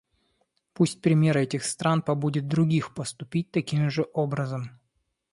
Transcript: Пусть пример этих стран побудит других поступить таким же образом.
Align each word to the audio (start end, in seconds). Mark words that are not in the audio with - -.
Пусть 0.73 0.99
пример 0.99 1.37
этих 1.37 1.63
стран 1.63 2.01
побудит 2.01 2.47
других 2.47 2.95
поступить 2.95 3.51
таким 3.51 3.91
же 3.91 4.07
образом. 4.15 4.79